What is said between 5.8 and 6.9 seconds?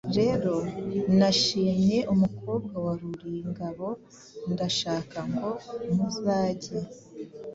muzage